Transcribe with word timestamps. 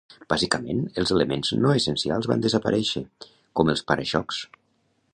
Bàsicament, 0.31 0.79
els 1.01 1.11
elements 1.15 1.51
no 1.65 1.75
essencials 1.81 2.31
van 2.33 2.43
desaparèixer, 2.49 3.07
com 3.61 3.73
els 3.75 3.89
para-xocs. 3.93 4.43